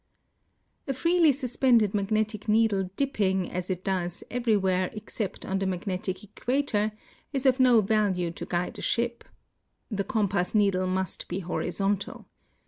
A 0.87 0.93
freely 0.93 1.31
suspended 1.31 1.93
magnetic 1.93 2.49
needle 2.49 2.89
dipping, 2.95 3.51
as 3.51 3.69
it 3.69 3.83
does, 3.83 4.23
every 4.31 4.57
where 4.57 4.89
except 4.93 5.45
on 5.45 5.59
the 5.59 5.67
magnetic 5.67 6.23
equator, 6.23 6.91
is 7.31 7.45
of 7.45 7.59
no 7.59 7.81
value 7.81 8.31
to 8.31 8.45
guide 8.47 8.79
a 8.79 8.81
ship. 8.81 9.23
The 9.91 10.03
compass 10.03 10.55
needle 10.55 10.87
must 10.87 11.27
be 11.27 11.41
horizontal. 11.41 12.25